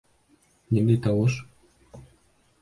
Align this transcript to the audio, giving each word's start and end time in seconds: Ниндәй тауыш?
Ниндәй 0.77 0.99
тауыш? 1.09 1.37